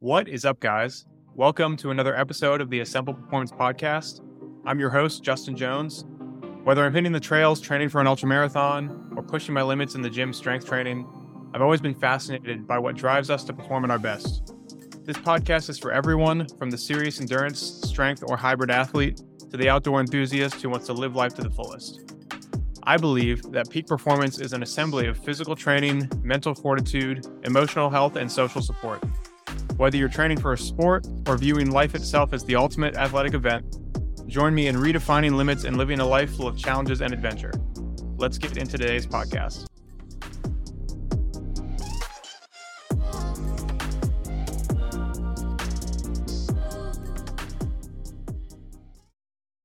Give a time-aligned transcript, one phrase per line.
[0.00, 1.06] What is up, guys?
[1.34, 4.20] Welcome to another episode of the Assemble Performance Podcast.
[4.64, 6.04] I'm your host, Justin Jones.
[6.62, 10.02] Whether I'm hitting the trails, training for an ultra marathon, or pushing my limits in
[10.02, 11.04] the gym strength training,
[11.52, 14.54] I've always been fascinated by what drives us to perform at our best.
[15.04, 19.20] This podcast is for everyone from the serious endurance, strength, or hybrid athlete
[19.50, 22.14] to the outdoor enthusiast who wants to live life to the fullest.
[22.84, 28.14] I believe that peak performance is an assembly of physical training, mental fortitude, emotional health,
[28.14, 29.02] and social support.
[29.78, 33.78] Whether you're training for a sport or viewing life itself as the ultimate athletic event,
[34.26, 37.52] join me in redefining limits and living a life full of challenges and adventure.
[38.16, 39.66] Let's get into today's podcast.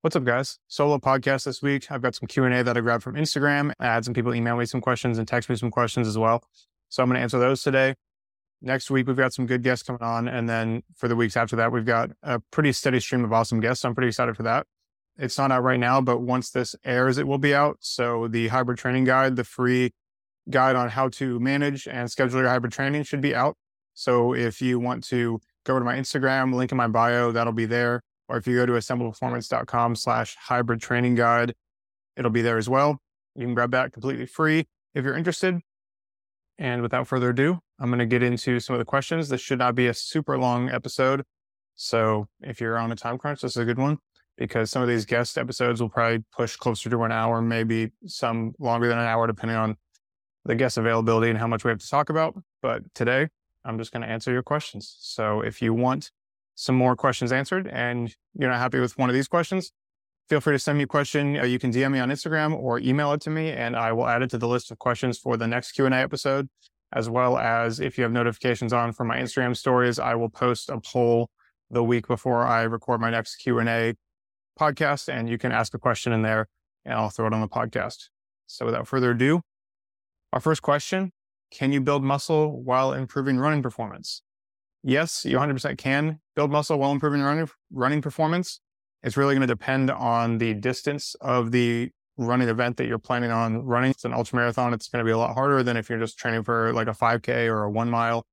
[0.02, 0.60] What's up, guys?
[0.68, 1.92] Solo podcast this week.
[1.92, 3.72] I've got some Q and A that I grabbed from Instagram.
[3.80, 6.44] I had some people email me some questions and text me some questions as well.
[6.90, 7.96] So I'm going to answer those today.
[8.64, 11.56] Next week we've got some good guests coming on, and then for the weeks after
[11.58, 13.86] that, we've got a pretty steady stream of awesome guests.
[13.86, 14.66] I'm pretty excited for that.
[15.18, 17.78] It's not out right now, but once this airs, it will be out.
[17.82, 19.92] So the hybrid training guide, the free
[20.50, 23.56] guide on how to manage and schedule your hybrid training, should be out.
[23.94, 27.66] So if you want to go to my Instagram, link in my bio, that'll be
[27.66, 31.54] there or if you go to assembleperformance.com slash hybrid training guide,
[32.18, 32.98] it'll be there as well.
[33.36, 35.60] You can grab that completely free if you're interested.
[36.58, 39.28] And without further ado, I'm going to get into some of the questions.
[39.28, 41.26] This should not be a super long episode.
[41.76, 43.98] So if you're on a time crunch, this is a good one
[44.38, 48.54] because some of these guest episodes will probably push closer to an hour, maybe some
[48.58, 49.76] longer than an hour, depending on
[50.46, 52.42] the guest availability and how much we have to talk about.
[52.62, 53.28] But today,
[53.66, 54.96] I'm just going to answer your questions.
[55.02, 56.10] So if you want
[56.56, 59.74] some more questions answered and you're not happy with one of these questions,
[60.30, 61.38] feel free to send me a question.
[61.38, 64.08] Uh, you can DM me on Instagram or email it to me, and I will
[64.08, 66.48] add it to the list of questions for the next Q&A episode,
[66.94, 70.70] as well as if you have notifications on for my Instagram stories, I will post
[70.70, 71.30] a poll
[71.70, 73.96] the week before I record my next Q&A
[74.60, 76.48] podcast, and you can ask a question in there,
[76.86, 78.10] and I'll throw it on the podcast.
[78.48, 79.42] So without further ado,
[80.32, 81.12] our first question,
[81.52, 84.22] can you build muscle while improving running performance?
[84.84, 88.60] yes, you 100% can build muscle while improving running, running performance.
[89.02, 93.32] It's really going to depend on the distance of the running event that you're planning
[93.32, 93.92] on running.
[93.92, 94.74] It's an ultra marathon.
[94.74, 96.92] It's going to be a lot harder than if you're just training for like a
[96.92, 98.26] 5K or a one mile.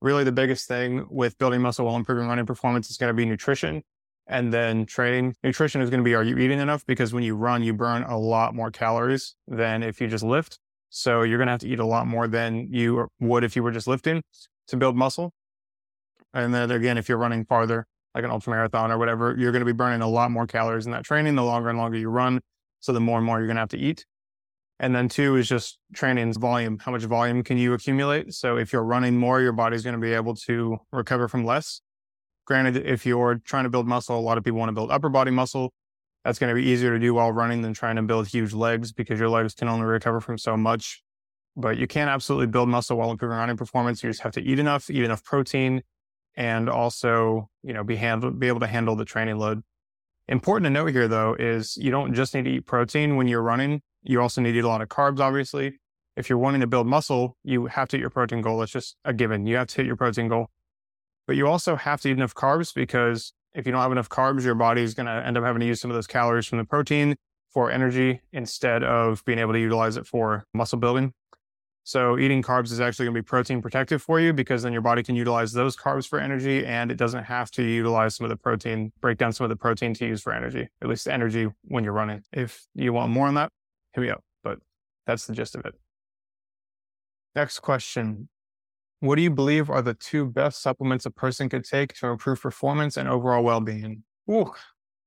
[0.00, 3.24] Really, the biggest thing with building muscle while improving running performance is going to be
[3.24, 3.82] nutrition
[4.26, 5.34] and then training.
[5.42, 6.84] Nutrition is going to be are you eating enough?
[6.86, 10.58] Because when you run, you burn a lot more calories than if you just lift.
[10.90, 13.62] So you're going to have to eat a lot more than you would if you
[13.62, 14.22] were just lifting
[14.68, 15.32] to build muscle.
[16.34, 19.60] And then again, if you're running farther, like an ultra marathon or whatever, you're going
[19.60, 22.10] to be burning a lot more calories in that training the longer and longer you
[22.10, 22.40] run.
[22.82, 24.04] So the more and more you're going to have to eat.
[24.80, 26.78] And then two is just training's volume.
[26.78, 28.34] How much volume can you accumulate?
[28.34, 31.80] So if you're running more, your body's going to be able to recover from less.
[32.44, 35.08] Granted, if you're trying to build muscle, a lot of people want to build upper
[35.08, 35.72] body muscle.
[36.24, 38.92] That's going to be easier to do while running than trying to build huge legs
[38.92, 41.02] because your legs can only recover from so much.
[41.56, 44.02] But you can absolutely build muscle while improving running performance.
[44.02, 45.82] You just have to eat enough, eat enough protein,
[46.34, 49.62] and also, you know, be handle, be able to handle the training load.
[50.28, 53.42] Important to note here though is you don't just need to eat protein when you're
[53.42, 53.82] running.
[54.02, 55.78] You also need to eat a lot of carbs, obviously.
[56.16, 58.62] If you're wanting to build muscle, you have to hit your protein goal.
[58.62, 59.46] It's just a given.
[59.46, 60.48] You have to hit your protein goal.
[61.26, 64.44] But you also have to eat enough carbs because if you don't have enough carbs,
[64.44, 66.58] your body is going to end up having to use some of those calories from
[66.58, 67.16] the protein
[67.50, 71.12] for energy instead of being able to utilize it for muscle building.
[71.84, 74.82] So eating carbs is actually going to be protein protective for you because then your
[74.82, 78.30] body can utilize those carbs for energy and it doesn't have to utilize some of
[78.30, 81.48] the protein, break down some of the protein to use for energy, at least energy
[81.64, 82.22] when you're running.
[82.32, 83.50] If you want more on that,
[83.94, 84.22] hit me up.
[84.44, 84.58] But
[85.06, 85.74] that's the gist of it.
[87.34, 88.28] Next question.
[89.00, 92.40] What do you believe are the two best supplements a person could take to improve
[92.40, 94.04] performance and overall well-being?
[94.30, 94.52] Ooh,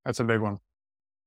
[0.03, 0.57] that's a big one.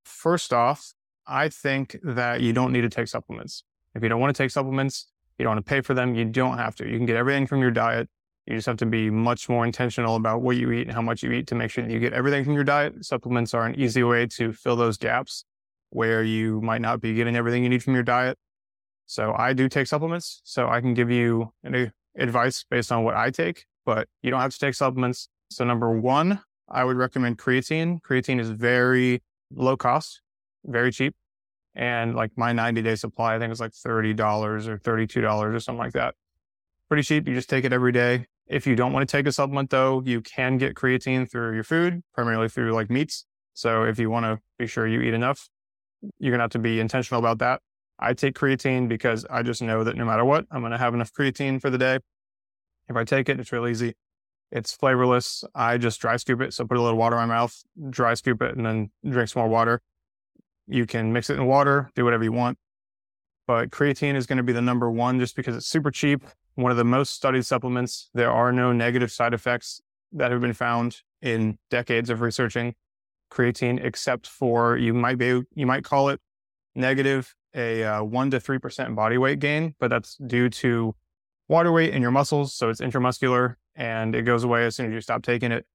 [0.05, 0.93] First off,
[1.27, 3.65] I think that you don't need to take supplements.
[3.95, 5.07] If you don't want to take supplements,
[5.39, 6.15] you don't want to pay for them.
[6.15, 6.89] You don't have to.
[6.89, 8.09] You can get everything from your diet.
[8.47, 11.23] You just have to be much more intentional about what you eat and how much
[11.23, 13.05] you eat to make sure that you get everything from your diet.
[13.05, 15.45] Supplements are an easy way to fill those gaps
[15.91, 18.39] where you might not be getting everything you need from your diet.
[19.07, 20.41] So I do take supplements.
[20.45, 21.51] So I can give you
[22.17, 25.29] advice based on what I take, but you don't have to take supplements.
[25.51, 26.41] So number one,
[26.71, 28.01] I would recommend creatine.
[28.01, 30.21] Creatine is very low cost,
[30.65, 31.15] very cheap.
[31.79, 35.79] And like my 90 day supply, I think it's like $30 or $32 or something
[35.79, 36.17] like that.
[36.89, 37.29] Pretty cheap.
[37.29, 38.27] You just take it every day.
[38.49, 41.63] If you don't want to take a supplement though, you can get creatine through your
[41.63, 43.27] food, primarily through like meats.
[43.55, 45.49] So if you want to be sure you eat enough,
[46.19, 47.61] you're going to have to be intentional about that.
[48.01, 50.95] I take creatine because I just know that no matter what, I'm going to have
[50.95, 52.01] enough creatine for the day.
[52.89, 53.95] If I take it, it's real easy.
[54.51, 55.45] It's flavorless.
[55.55, 56.55] I just dry scoop it.
[56.55, 57.55] So put a little water in my mouth,
[57.91, 59.81] dry scoop it, and then drink some more water.
[60.69, 62.59] You can mix it in water, do whatever you want.
[63.47, 66.23] But creatine is going to be the number one just because it's super cheap.
[66.55, 68.11] One of the most studied supplements.
[68.13, 69.81] There are no negative side effects
[70.13, 72.75] that have been found in decades of researching
[73.31, 76.21] creatine, except for you might be, you might call it
[76.75, 80.95] negative a uh, one to 3% body weight gain, but that's due to
[81.49, 82.55] water weight in your muscles.
[82.55, 85.67] So it's intramuscular and it goes away as soon as you stop taking it.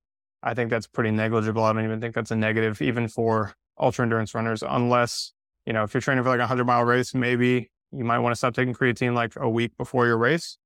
[0.42, 1.64] I think that's pretty negligible.
[1.64, 5.34] I don't even think that's a negative, even for ultra endurance runners, unless,
[5.66, 8.34] you know, if you're training for like a 100 mile race, maybe you might want
[8.34, 10.58] to stop taking creatine like a week before your race.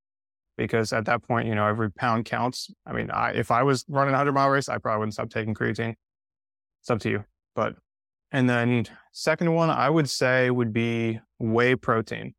[0.57, 2.71] Because at that point, you know, every pound counts.
[2.85, 5.29] I mean, I, if I was running a 100 mile race, I probably wouldn't stop
[5.29, 5.93] taking creatine.
[6.81, 7.25] It's up to you.
[7.55, 7.75] But,
[8.31, 12.33] and then second one, I would say would be whey protein.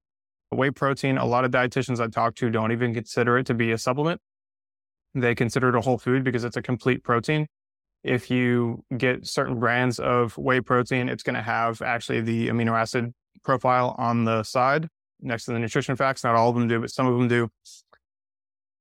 [0.51, 3.71] Whey protein, a lot of dietitians I talk to don't even consider it to be
[3.71, 4.21] a supplement.
[5.15, 7.47] They consider it a whole food because it's a complete protein.
[8.09, 12.73] If you get certain brands of whey protein, it's going to have actually the amino
[12.73, 13.13] acid
[13.45, 14.89] profile on the side
[15.21, 16.25] next to the nutrition facts.
[16.25, 17.51] Not all of them do, but some of them do.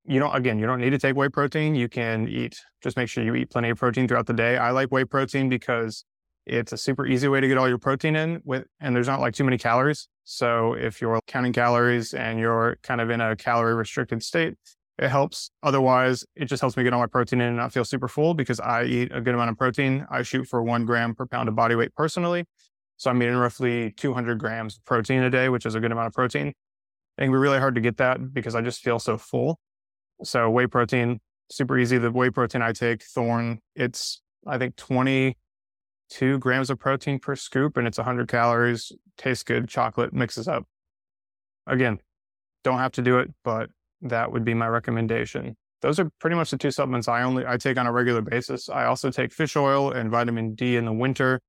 [0.06, 1.76] You don't, again, you don't need to take whey protein.
[1.76, 4.58] You can eat, just make sure you eat plenty of protein throughout the day.
[4.58, 6.06] I like whey protein because
[6.46, 9.20] it's a super easy way to get all your protein in with, and there's not
[9.20, 10.08] like too many calories.
[10.24, 14.54] So if you're counting calories and you're kind of in a calorie restricted state,
[15.00, 15.52] it helps.
[15.62, 18.34] Otherwise, it just helps me get all my protein in and not feel super full
[18.34, 20.08] because I eat a good amount of protein.
[20.10, 22.46] I shoot for one gram per pound of body weight personally.
[22.98, 26.08] So I'm eating roughly 200 grams of protein a day, which is a good amount
[26.08, 26.48] of protein.
[26.48, 29.60] It can be really hard to get that because I just feel so full.
[30.24, 31.20] So whey protein,
[31.52, 32.00] super easy.
[32.00, 37.78] The whey protein I take, Thorne, it's, I think 22 grams of protein per scoop
[37.78, 40.66] and it's 100 calories, tastes good, chocolate mixes up.
[41.68, 42.00] Again,
[42.64, 43.70] don't have to do it, but
[44.02, 45.56] that would be my recommendation.
[45.82, 48.70] Those are pretty much the two supplements I only I take on a regular basis.
[48.70, 51.40] I also take fish oil and vitamin D in the winter,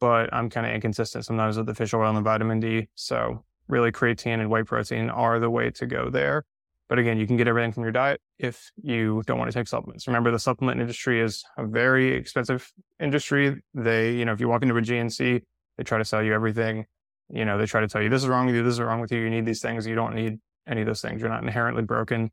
[0.00, 2.88] but I'm kind of inconsistent sometimes with the fish oil and the vitamin D.
[2.94, 6.44] So really creatine and whey protein are the way to go there.
[6.88, 9.68] But again, you can get everything from your diet if you don't want to take
[9.68, 10.08] supplements.
[10.08, 13.62] Remember, the supplement industry is a very expensive industry.
[13.74, 15.40] They, you know, if you walk into a GNC,
[15.78, 16.86] they try to sell you everything.
[17.32, 19.00] You know, they try to tell you this is wrong with you, this is wrong
[19.00, 19.20] with you.
[19.20, 19.86] You need these things.
[19.86, 20.40] You don't need
[20.70, 21.20] any of those things.
[21.20, 22.30] You're not inherently broken.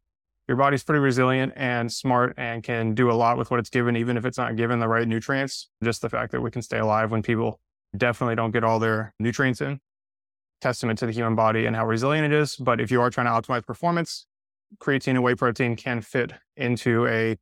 [0.48, 3.98] Your body's pretty resilient and smart and can do a lot with what it's given,
[3.98, 5.70] even if it's not given the right nutrients.
[5.84, 7.60] Just the fact that we can stay alive when people
[7.98, 9.82] definitely don't get all their nutrients in.
[10.62, 12.56] Testament to the human body and how resilient it is.
[12.56, 14.26] But if you are trying to optimize performance,
[14.80, 17.38] creatine and whey protein can fit into a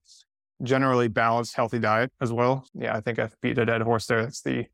[0.64, 2.66] generally balanced, healthy diet as well.
[2.74, 4.24] Yeah, I think I've beat a dead horse there.
[4.24, 4.66] That's the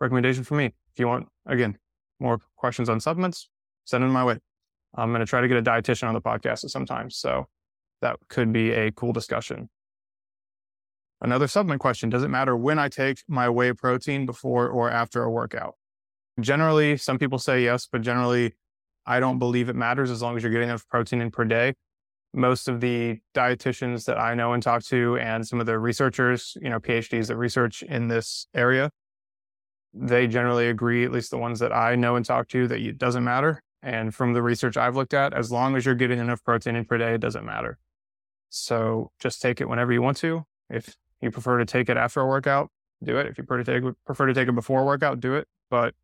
[0.00, 0.66] recommendation for me.
[0.92, 1.78] If you want, again,
[2.18, 3.48] more questions on supplements,
[3.84, 4.38] send them my way.
[4.94, 7.10] I'm going to try to get a dietitian on the podcast at some time.
[7.10, 7.46] So
[8.00, 9.68] that could be a cool discussion.
[11.20, 15.22] Another supplement question Does it matter when I take my whey protein before or after
[15.22, 15.74] a workout?
[16.40, 18.54] Generally, some people say yes, but generally,
[19.04, 21.74] I don't believe it matters as long as you're getting enough protein in per day.
[22.34, 26.56] Most of the dietitians that I know and talk to, and some of the researchers,
[26.60, 28.90] you know, PhDs that research in this area,
[29.94, 32.98] they generally agree, at least the ones that I know and talk to, that it
[32.98, 33.62] doesn't matter.
[33.82, 36.84] And from the research I've looked at, as long as you're getting enough protein in
[36.84, 37.78] per day, it doesn't matter.
[38.50, 40.44] So just take it whenever you want to.
[40.70, 42.70] If you prefer to take it after a workout,
[43.02, 43.26] do it.
[43.26, 45.46] If you prefer to take, prefer to take it before a workout, do it.
[45.70, 45.94] But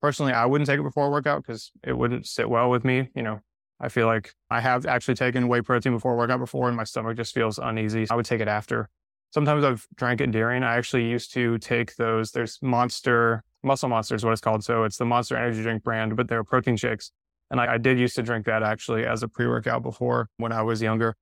[0.00, 3.10] personally, I wouldn't take it before a workout because it wouldn't sit well with me.
[3.14, 3.40] You know,
[3.80, 6.84] I feel like I have actually taken whey protein before a workout before and my
[6.84, 8.06] stomach just feels uneasy.
[8.10, 8.88] I would take it after.
[9.30, 10.62] Sometimes I've drank it during.
[10.62, 12.32] I actually used to take those.
[12.32, 14.64] There's Monster, Muscle Monster is what it's called.
[14.64, 17.12] So it's the Monster Energy Drink brand, but they're protein shakes.
[17.50, 20.52] And I, I did used to drink that actually as a pre workout before when
[20.52, 21.14] I was younger.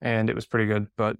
[0.00, 1.16] And it was pretty good, but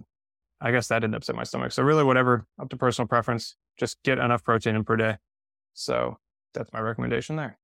[0.60, 1.72] I guess that didn't upset my stomach.
[1.72, 5.16] So really, whatever, up to personal preference, just get enough protein in per day.
[5.74, 6.18] So
[6.54, 7.58] that's my recommendation there.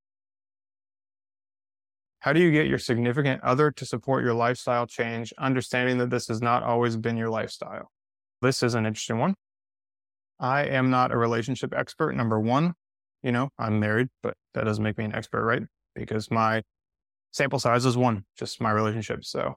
[2.21, 6.29] How do you get your significant other to support your lifestyle change, understanding that this
[6.29, 7.91] has not always been your lifestyle?
[8.41, 9.35] This is an interesting one.
[10.41, 12.15] I am not a relationship expert.
[12.15, 12.75] Number one,
[13.23, 15.63] you know, I'm married, but that doesn't make me an expert, right?
[15.95, 16.63] Because my
[17.33, 19.25] sample size is one, just my relationship.
[19.25, 19.57] So,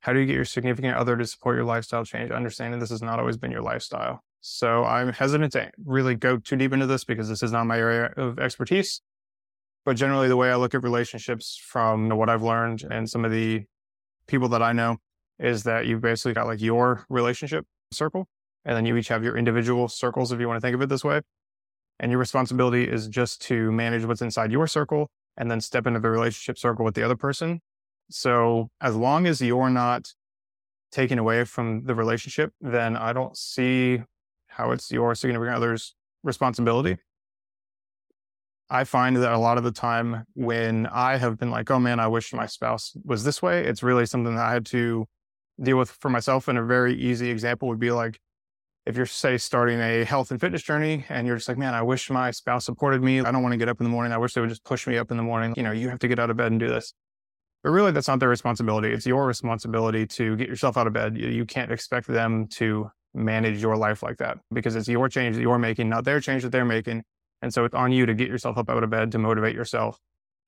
[0.00, 2.30] how do you get your significant other to support your lifestyle change?
[2.30, 4.22] Understanding this has not always been your lifestyle.
[4.40, 7.78] So, I'm hesitant to really go too deep into this because this is not my
[7.78, 9.00] area of expertise.
[9.84, 13.30] But generally, the way I look at relationships from what I've learned and some of
[13.30, 13.64] the
[14.26, 14.98] people that I know
[15.38, 18.26] is that you've basically got like your relationship circle,
[18.64, 20.88] and then you each have your individual circles, if you want to think of it
[20.88, 21.22] this way.
[22.00, 26.00] And your responsibility is just to manage what's inside your circle and then step into
[26.00, 27.60] the relationship circle with the other person.
[28.10, 30.12] So as long as you're not
[30.90, 34.02] taking away from the relationship, then I don't see
[34.48, 36.98] how it's your significant other's responsibility.
[38.70, 42.00] I find that a lot of the time when I have been like, oh man,
[42.00, 45.06] I wish my spouse was this way, it's really something that I had to
[45.62, 46.48] deal with for myself.
[46.48, 48.20] And a very easy example would be like,
[48.88, 51.82] if you're, say, starting a health and fitness journey and you're just like, man, I
[51.82, 53.20] wish my spouse supported me.
[53.20, 54.12] I don't want to get up in the morning.
[54.12, 55.52] I wish they would just push me up in the morning.
[55.58, 56.94] You know, you have to get out of bed and do this.
[57.62, 58.90] But really, that's not their responsibility.
[58.90, 61.18] It's your responsibility to get yourself out of bed.
[61.18, 65.42] You can't expect them to manage your life like that because it's your change that
[65.42, 67.02] you're making, not their change that they're making.
[67.42, 70.00] And so it's on you to get yourself up out of bed to motivate yourself.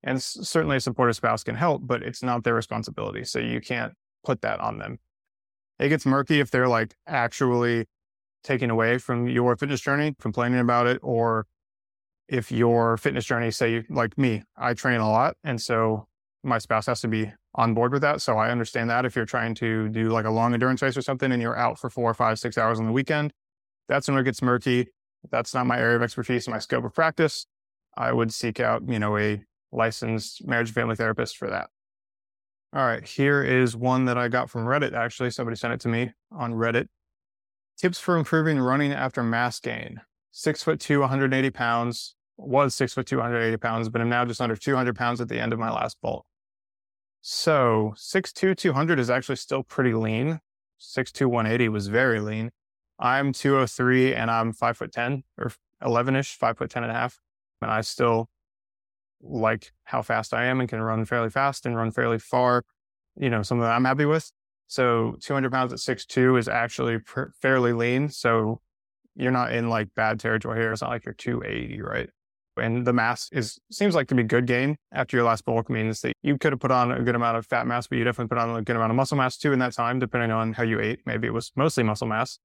[0.03, 3.25] And certainly a supportive spouse can help, but it's not their responsibility.
[3.25, 3.93] So you can't
[4.25, 4.99] put that on them.
[5.79, 7.87] It gets murky if they're like actually
[8.43, 11.47] taking away from your fitness journey, complaining about it, or
[12.29, 15.37] if your fitness journey, say like me, I train a lot.
[15.45, 16.07] And so
[16.43, 18.23] my spouse has to be on board with that.
[18.23, 21.03] So I understand that if you're trying to do like a long endurance race or
[21.03, 23.33] something and you're out for four, five, six hours on the weekend,
[23.89, 24.89] that's when it gets murky.
[25.31, 27.47] That's not my area of expertise my scope of practice.
[27.97, 29.43] I would seek out, you know, a
[29.73, 31.69] licensed marriage and family therapist for that.
[32.73, 34.93] All right, here is one that I got from Reddit.
[34.93, 36.87] Actually, somebody sent it to me on Reddit.
[37.81, 40.03] Tips for improving running after mass gain.
[40.33, 42.15] Six foot two, 180 pounds.
[42.37, 45.41] Was six foot two, 180 pounds, but I'm now just under 200 pounds at the
[45.41, 46.27] end of my last bulk.
[47.23, 50.41] So six two, 200 is actually still pretty lean.
[50.77, 52.51] Six two, 180 was very lean.
[52.99, 55.51] I'm 203 and I'm five foot 10 or
[55.83, 57.19] 11 ish, five foot 10 and a half.
[57.63, 58.29] And I still
[59.23, 62.63] like how fast I am and can run fairly fast and run fairly far.
[63.17, 64.31] You know, something that I'm happy with.
[64.71, 66.99] So 200 pounds at 6'2 is actually
[67.43, 68.09] fairly lean.
[68.09, 68.61] So
[69.17, 70.71] you're not in like bad territory here.
[70.71, 72.09] It's not like you're 280, right?
[72.57, 76.03] And the mass is seems like to be good gain after your last bulk means
[76.03, 78.29] that you could have put on a good amount of fat mass, but you definitely
[78.29, 80.63] put on a good amount of muscle mass too in that time, depending on how
[80.63, 81.01] you ate.
[81.05, 82.39] Maybe it was mostly muscle mass.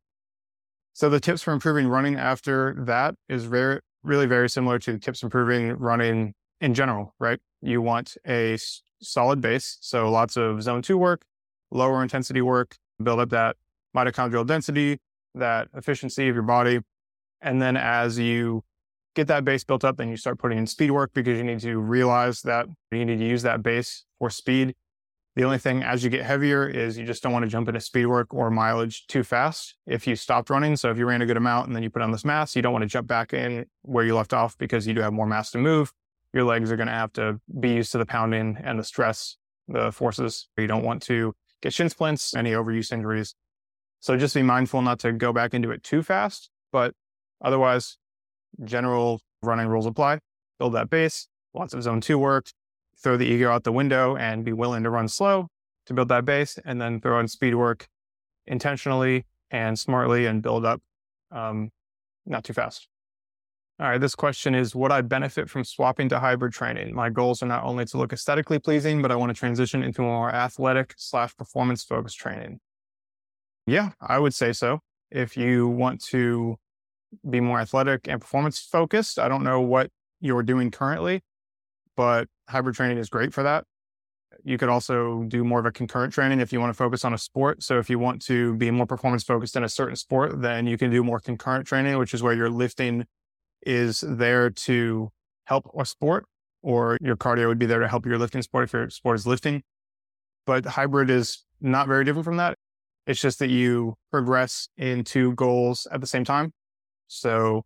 [0.93, 4.99] So the tips for improving running after that is very, really very similar to the
[4.99, 7.39] tips improving running in general, right?
[7.61, 8.57] You want a
[8.99, 9.77] solid base.
[9.81, 11.21] So lots of zone two work,
[11.71, 13.55] lower intensity work, build up that
[13.95, 14.99] mitochondrial density,
[15.33, 16.79] that efficiency of your body.
[17.41, 18.63] And then as you
[19.15, 21.59] get that base built up, then you start putting in speed work because you need
[21.61, 24.75] to realize that you need to use that base for speed.
[25.35, 27.81] The only thing as you get heavier is you just don't want to jump into
[27.81, 30.77] speed work or mileage too fast if you stopped running.
[30.77, 32.61] So if you ran a good amount and then you put on this mass, you
[32.61, 35.25] don't want to jump back in where you left off because you do have more
[35.25, 35.91] mass to move.
[36.33, 39.35] Your legs are going to have to be used to the pounding and the stress,
[39.67, 40.47] the forces.
[40.57, 41.33] You don't want to
[41.65, 43.33] get shin splints, any overuse injuries.
[43.99, 46.93] So just be mindful not to go back into it too fast, but
[47.43, 47.97] otherwise,
[48.63, 50.19] general running rules apply.
[50.59, 52.51] Build that base, lots of zone two work,
[53.01, 55.47] throw the ego out the window and be willing to run slow
[55.87, 57.87] to build that base and then throw in speed work
[58.45, 60.81] intentionally and smartly and build up
[61.31, 61.71] um,
[62.27, 62.87] not too fast.
[63.77, 66.95] All right, this question is Would I benefit from swapping to hybrid training?
[66.95, 70.01] My goals are not only to look aesthetically pleasing, but I want to transition into
[70.01, 72.61] more athletic slash performance focused training.
[73.67, 74.79] Yeah, I would say so.
[75.11, 76.55] If you want to
[77.29, 79.89] be more athletic and performance focused, I don't know what
[80.21, 81.21] you're doing currently,
[81.97, 83.65] but hybrid training is great for that.
[84.45, 87.13] You could also do more of a concurrent training if you want to focus on
[87.13, 87.61] a sport.
[87.61, 90.77] So if you want to be more performance focused in a certain sport, then you
[90.77, 93.05] can do more concurrent training, which is where you're lifting
[93.65, 95.09] is there to
[95.45, 96.25] help a sport
[96.61, 99.27] or your cardio would be there to help your lifting sport if your sport is
[99.27, 99.61] lifting.
[100.45, 102.57] But hybrid is not very different from that.
[103.07, 106.53] It's just that you progress into goals at the same time.
[107.07, 107.65] So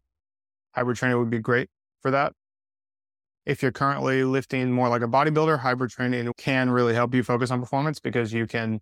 [0.74, 1.70] hybrid training would be great
[2.02, 2.34] for that.
[3.46, 7.52] If you're currently lifting more like a bodybuilder, hybrid training can really help you focus
[7.52, 8.82] on performance because you can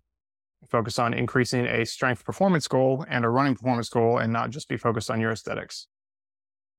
[0.68, 4.68] focus on increasing a strength performance goal and a running performance goal and not just
[4.68, 5.86] be focused on your aesthetics.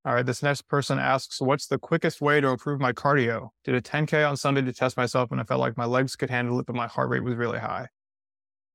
[0.05, 3.49] All right, this next person asks, What's the quickest way to improve my cardio?
[3.63, 6.29] Did a 10K on Sunday to test myself and I felt like my legs could
[6.29, 7.87] handle it, but my heart rate was really high.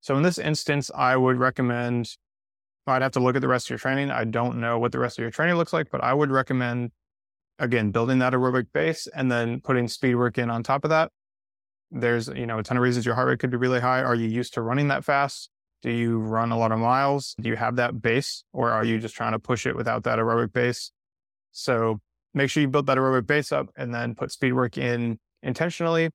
[0.01, 2.11] So in this instance, I would recommend,
[2.87, 4.11] I'd have to look at the rest of your training.
[4.11, 6.91] I don't know what the rest of your training looks like, but I would recommend
[7.59, 11.11] again, building that aerobic base and then putting speed work in on top of that.
[11.91, 14.03] There's, you know, a ton of reasons your heart rate could be really high.
[14.03, 15.51] Are you used to running that fast?
[15.83, 17.35] Do you run a lot of miles?
[17.41, 20.19] Do you have that base or are you just trying to push it without that
[20.19, 20.91] aerobic base?
[21.55, 22.01] So
[22.35, 26.11] make sure you build that aerobic base up and then put speed work in intentionally.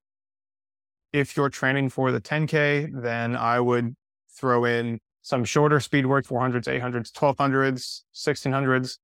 [1.13, 3.95] If you're training for the 10K, then I would
[4.29, 8.97] throw in some shorter speed work, 400s, 800s, 1200s, 1600s.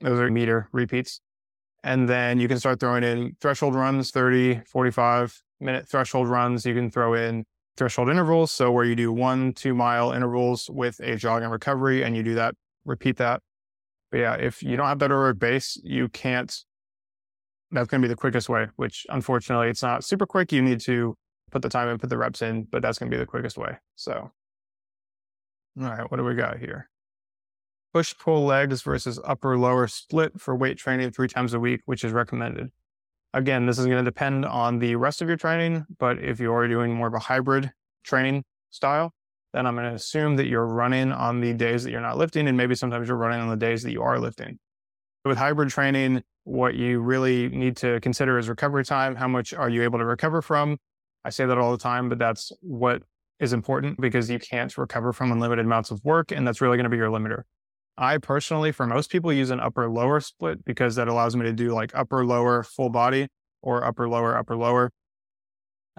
[0.00, 1.20] Those are meter repeats.
[1.84, 6.64] And then you can start throwing in threshold runs, 30, 45 minute threshold runs.
[6.64, 7.44] You can throw in
[7.76, 8.50] threshold intervals.
[8.50, 12.22] So where you do one, two mile intervals with a jog and recovery and you
[12.22, 13.42] do that, repeat that.
[14.10, 16.54] But yeah, if you don't have that aerobic base, you can't,
[17.70, 20.52] that's going to be the quickest way, which unfortunately it's not super quick.
[20.52, 21.16] You need to
[21.50, 23.56] put the time in, put the reps in, but that's going to be the quickest
[23.56, 23.76] way.
[23.94, 24.30] So,
[25.80, 26.88] all right, what do we got here?
[27.92, 32.04] Push pull legs versus upper lower split for weight training three times a week, which
[32.04, 32.70] is recommended.
[33.32, 36.66] Again, this is going to depend on the rest of your training, but if you're
[36.66, 39.12] doing more of a hybrid training style,
[39.52, 42.48] then I'm going to assume that you're running on the days that you're not lifting,
[42.48, 44.58] and maybe sometimes you're running on the days that you are lifting.
[45.24, 49.16] With hybrid training, what you really need to consider is recovery time.
[49.16, 50.78] How much are you able to recover from?
[51.24, 53.02] I say that all the time, but that's what
[53.38, 56.84] is important because you can't recover from unlimited amounts of work, and that's really going
[56.84, 57.42] to be your limiter.
[57.98, 61.52] I personally, for most people, use an upper lower split because that allows me to
[61.52, 63.28] do like upper lower full body
[63.62, 64.90] or upper lower upper lower.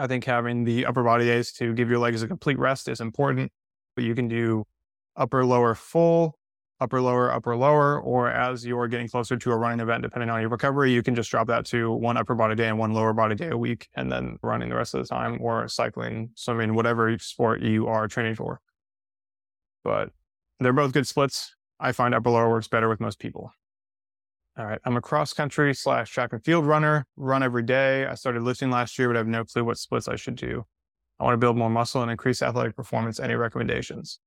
[0.02, 3.02] I think having the upper body days to give your legs a complete rest is
[3.02, 3.52] important,
[3.96, 4.66] but you can do
[5.16, 6.40] upper lower full,
[6.80, 10.42] upper lower upper lower, or as you're getting closer to a running event, depending on
[10.42, 13.14] your recovery, you can just drop that to one upper body day and one lower
[13.14, 16.74] body day a week, and then running the rest of the time, or cycling, swimming,
[16.74, 18.60] whatever sport you are training for.
[19.84, 20.10] But
[20.60, 21.56] they're both good splits.
[21.80, 23.52] I find upper lower works better with most people.
[24.62, 24.80] All right.
[24.86, 28.06] I'm a cross country slash track and field runner, run every day.
[28.06, 30.64] I started lifting last year, but I have no clue what splits I should do.
[31.20, 33.20] I want to build more muscle and increase athletic performance.
[33.20, 34.20] Any recommendations?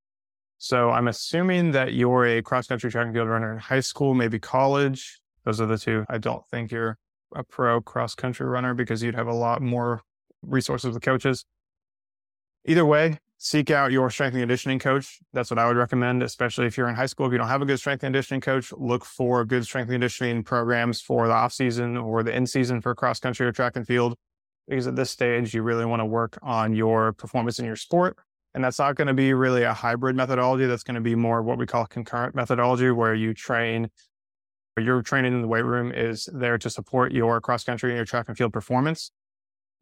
[0.57, 4.13] So I'm assuming that you're a cross country track and field runner in high school,
[4.13, 5.21] maybe college.
[5.45, 6.03] Those are the two.
[6.09, 6.97] I don't think you're
[7.33, 10.01] a pro cross country runner because you'd have a lot more
[10.41, 11.45] resources with coaches.
[12.65, 15.19] Either way, seek out your strength and conditioning coach.
[15.33, 17.25] That's what I would recommend, especially if you're in high school.
[17.25, 19.95] If you don't have a good strength and conditioning coach, look for good strength and
[19.95, 23.75] conditioning programs for the off season or the in season for cross country or track
[23.75, 24.15] and field.
[24.67, 28.17] Because at this stage, you really want to work on your performance in your sport.
[28.55, 30.65] And that's not going to be really a hybrid methodology.
[30.65, 33.91] That's going to be more what we call concurrent methodology, where you train,
[34.79, 38.05] your training in the weight room is there to support your cross country and your
[38.05, 39.11] track and field performance.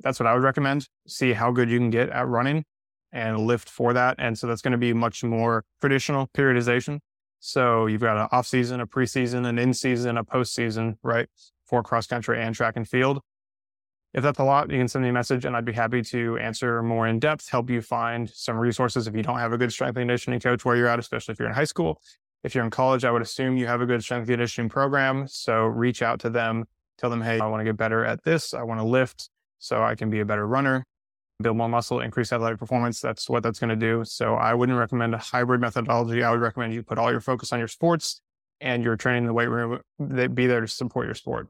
[0.02, 0.89] That's what I would recommend.
[1.08, 2.66] See how good you can get at running
[3.13, 4.15] and lift for that.
[4.17, 6.99] And so that's going to be much more traditional periodization.
[7.39, 11.30] So you've got an off season, a preseason, an in season, a postseason, right?
[11.65, 13.21] For cross country and track and field.
[14.13, 16.38] If that's a lot, you can send me a message and I'd be happy to
[16.38, 19.71] answer more in depth, help you find some resources if you don't have a good
[19.71, 22.02] strength and conditioning coach where you're at, especially if you're in high school.
[22.43, 25.28] If you're in college, I would assume you have a good strength and conditioning program.
[25.28, 26.65] So reach out to them,
[26.97, 28.54] tell them, hey, I want to get better at this.
[28.54, 30.86] I want to lift so I can be a better runner
[31.44, 33.00] build more muscle, increase athletic performance.
[33.00, 34.04] That's what that's going to do.
[34.06, 36.24] So I wouldn't recommend a hybrid methodology.
[36.24, 38.22] I would recommend you put all your focus on your sports
[38.62, 39.80] and your training in the weight room.
[40.00, 41.50] They be there to support your sport.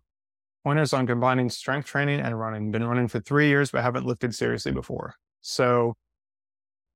[0.64, 2.72] Pointers on combining strength training and running.
[2.72, 5.16] Been running for three years, but haven't lifted seriously before.
[5.42, 5.96] So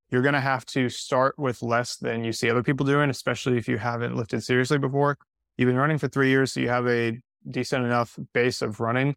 [0.10, 3.58] you're going to have to start with less than you see other people doing, especially
[3.58, 5.18] if you haven't lifted seriously before.
[5.58, 9.16] You've been running for three years, so you have a decent enough base of running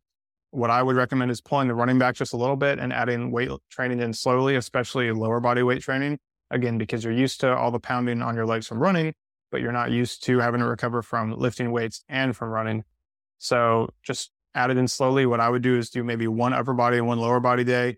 [0.50, 3.30] what I would recommend is pulling the running back just a little bit and adding
[3.30, 6.18] weight training in slowly, especially lower body weight training.
[6.50, 9.14] Again, because you're used to all the pounding on your legs from running,
[9.52, 12.82] but you're not used to having to recover from lifting weights and from running.
[13.38, 15.26] So just add it in slowly.
[15.26, 17.96] What I would do is do maybe one upper body and one lower body day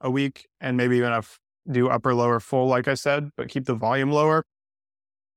[0.00, 1.20] a week, and maybe even
[1.70, 4.44] do upper lower full, like I said, but keep the volume lower.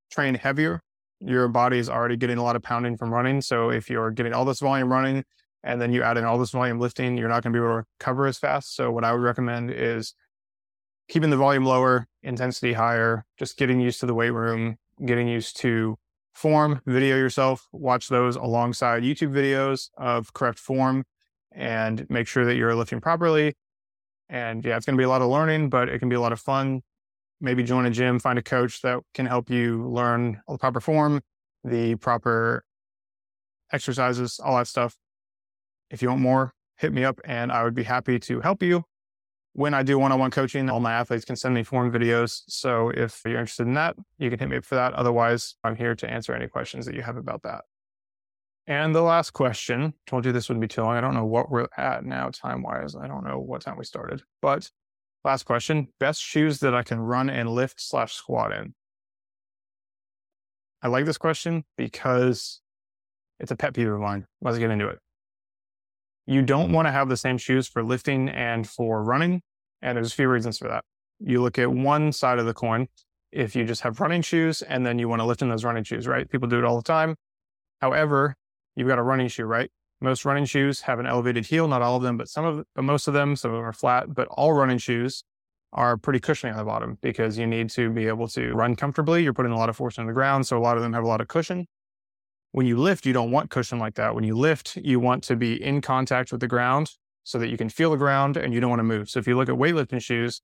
[0.09, 0.79] Train heavier.
[1.19, 3.41] Your body is already getting a lot of pounding from running.
[3.41, 5.25] So if you're getting all this volume running,
[5.63, 7.81] and then you add in all this volume lifting, you're not going to be able
[7.81, 8.75] to recover as fast.
[8.75, 10.13] So what I would recommend is
[11.07, 15.57] keeping the volume lower, intensity higher, just getting used to the weight room, getting used
[15.57, 15.97] to
[16.33, 21.05] form, video yourself, watch those alongside YouTube videos of correct form
[21.51, 23.55] and make sure that you're lifting properly.
[24.29, 26.21] And yeah, it's going to be a lot of learning, but it can be a
[26.21, 26.81] lot of fun.
[27.39, 31.21] Maybe join a gym, find a coach that can help you learn the proper form,
[31.63, 32.63] the proper
[33.71, 34.97] exercises, all that stuff.
[35.93, 38.83] If you want more, hit me up and I would be happy to help you.
[39.53, 42.41] When I do one on one coaching, all my athletes can send me form videos.
[42.47, 44.93] So if you're interested in that, you can hit me up for that.
[44.93, 47.65] Otherwise, I'm here to answer any questions that you have about that.
[48.65, 50.97] And the last question, told you this wouldn't be too long.
[50.97, 52.95] I don't know what we're at now, time wise.
[52.95, 54.71] I don't know what time we started, but
[55.23, 58.73] last question best shoes that I can run and lift slash squat in.
[60.81, 62.61] I like this question because
[63.39, 64.25] it's a pet peeve of mine.
[64.41, 65.02] Let's get into it
[66.25, 69.41] you don't want to have the same shoes for lifting and for running.
[69.81, 70.83] And there's a few reasons for that.
[71.19, 72.87] You look at one side of the coin.
[73.31, 75.83] If you just have running shoes and then you want to lift in those running
[75.83, 76.29] shoes, right?
[76.29, 77.15] People do it all the time.
[77.81, 78.35] However,
[78.75, 79.71] you've got a running shoe, right?
[80.01, 82.83] Most running shoes have an elevated heel, not all of them, but some of but
[82.83, 85.23] most of them, some of them are flat, but all running shoes
[85.71, 89.23] are pretty cushiony on the bottom because you need to be able to run comfortably.
[89.23, 90.45] You're putting a lot of force on the ground.
[90.45, 91.65] So a lot of them have a lot of cushion.
[92.53, 94.13] When you lift, you don't want cushion like that.
[94.13, 96.91] When you lift, you want to be in contact with the ground
[97.23, 99.09] so that you can feel the ground and you don't want to move.
[99.09, 100.39] So if you look at weightlifting shoes,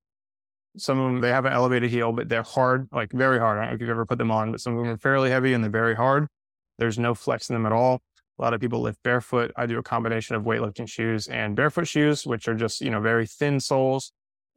[0.76, 3.60] some of them they have an elevated heel, but they're hard, like very hard.
[3.60, 5.30] I don't know if you've ever put them on, but some of them are fairly
[5.30, 6.28] heavy and they're very hard.
[6.80, 8.02] There's no flex in them at all.
[8.39, 9.52] A lot of people lift barefoot.
[9.56, 13.02] I do a combination of weightlifting shoes and barefoot shoes, which are just, you know,
[13.02, 14.13] very thin soles,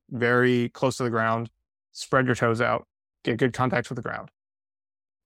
[0.09, 1.51] very close to the ground.
[1.91, 2.87] Spread your toes out,
[3.25, 4.31] get good contact with the ground.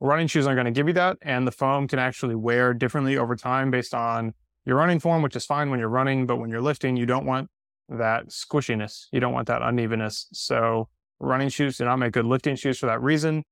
[0.00, 1.16] Running shoes aren't going to give you that.
[1.22, 5.36] And the foam can actually wear differently over time based on your running form, which
[5.36, 6.26] is fine when you're running.
[6.26, 7.48] But when you're lifting, you don't want
[7.88, 9.06] that squishiness.
[9.12, 10.28] You don't want that unevenness.
[10.32, 10.88] So
[11.20, 13.44] running shoes do not make good lifting shoes for that reason.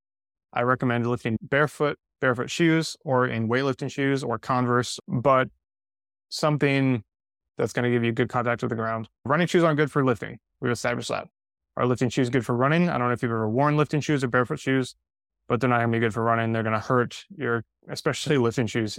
[0.52, 5.48] I recommend lifting barefoot barefoot shoes or in weightlifting shoes or Converse, but
[6.30, 7.02] something
[7.58, 9.08] that's going to give you good contact with the ground.
[9.24, 10.38] Running shoes aren't good for lifting.
[10.60, 11.28] We've established that.
[11.76, 12.88] Are lifting shoes good for running?
[12.88, 14.94] I don't know if you've ever worn lifting shoes or barefoot shoes,
[15.48, 16.52] but they're not going to be good for running.
[16.52, 18.98] They're going to hurt your, especially lifting shoes.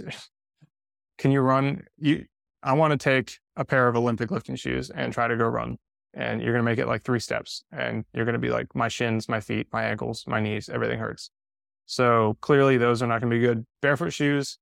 [1.18, 1.84] Can you run?
[1.98, 2.26] You,
[2.62, 5.78] I want to take a pair of Olympic lifting shoes and try to go run.
[6.14, 8.74] And you're going to make it like three steps and you're going to be like,
[8.74, 11.30] my shins, my feet, my ankles, my knees, everything hurts.
[11.86, 13.66] So clearly those are not going to be good.
[13.82, 14.58] Barefoot shoes,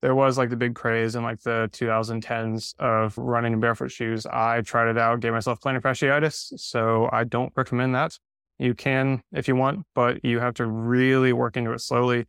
[0.00, 4.26] there was like the big craze in like the 2010s of running in barefoot shoes.
[4.26, 6.58] I tried it out, gave myself plantar fasciitis.
[6.58, 8.16] So I don't recommend that.
[8.58, 12.26] You can if you want, but you have to really work into it slowly.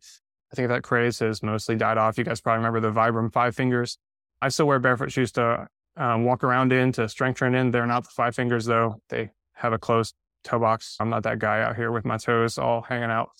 [0.52, 2.18] I think that craze has mostly died off.
[2.18, 3.98] You guys probably remember the Vibram five fingers.
[4.42, 5.66] I still wear barefoot shoes to
[5.96, 7.70] um, walk around in, to strength train in.
[7.70, 9.00] They're not the five fingers though.
[9.08, 10.14] They have a closed
[10.44, 10.96] toe box.
[10.98, 13.30] I'm not that guy out here with my toes all hanging out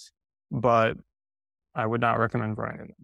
[0.50, 0.96] but
[1.74, 2.94] I would not recommend running them.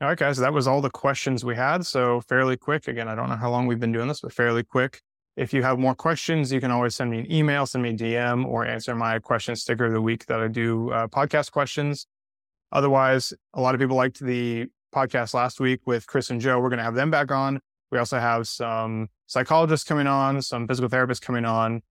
[0.00, 1.86] All right, guys, that was all the questions we had.
[1.86, 2.88] So fairly quick.
[2.88, 5.00] Again, I don't know how long we've been doing this, but fairly quick.
[5.36, 7.94] If you have more questions, you can always send me an email, send me a
[7.94, 12.06] DM, or answer my question sticker of the week that I do uh, podcast questions.
[12.70, 16.60] Otherwise, a lot of people liked the podcast last week with Chris and Joe.
[16.60, 17.60] We're going to have them back on.
[17.90, 21.82] We also have some psychologists coming on, some physical therapists coming on,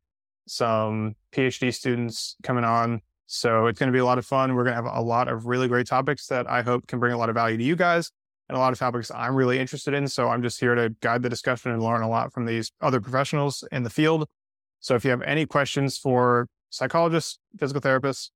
[0.48, 3.02] some PhD students coming on.
[3.26, 4.54] So it's going to be a lot of fun.
[4.54, 7.14] We're going to have a lot of really great topics that I hope can bring
[7.14, 8.12] a lot of value to you guys
[8.52, 10.10] and a lot of topics I'm really interested in.
[10.10, 13.00] So I'm just here to guide the discussion and learn a lot from these other
[13.00, 14.28] professionals in the field.
[14.82, 18.30] So if you have any questions for psychologists, physical therapists,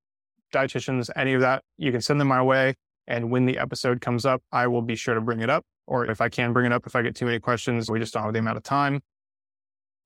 [0.54, 2.76] dietitians, any of that, you can send them my way.
[3.06, 5.66] And when the episode comes up, I will be sure to bring it up.
[5.86, 8.14] Or if I can bring it up, if I get too many questions, we just
[8.14, 9.02] don't have the amount of time.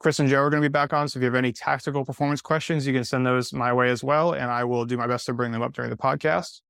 [0.01, 1.07] Chris and Joe are going to be back on.
[1.07, 4.03] So if you have any tactical performance questions, you can send those my way as
[4.03, 4.33] well.
[4.33, 6.62] And I will do my best to bring them up during the podcast.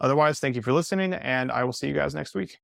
[0.00, 2.58] Otherwise, thank you for listening, and I will see you guys next week.